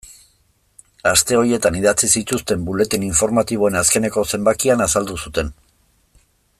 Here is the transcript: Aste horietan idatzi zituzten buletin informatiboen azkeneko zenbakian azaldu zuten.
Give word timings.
Aste 1.09 1.37
horietan 1.39 1.75
idatzi 1.79 2.09
zituzten 2.21 2.63
buletin 2.69 3.05
informatiboen 3.09 3.77
azkeneko 3.83 4.27
zenbakian 4.35 4.85
azaldu 4.87 5.23
zuten. 5.27 5.55